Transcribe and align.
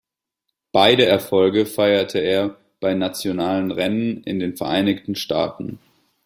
Beide 0.71 1.05
Erfolge 1.05 1.67
feierte 1.67 2.17
er 2.17 2.57
bei 2.79 2.95
nationalen 2.95 3.69
Rennen 3.69 4.23
in 4.23 4.39
den 4.39 4.57
Vereinigten 4.57 5.13
Staaten. 5.13 5.77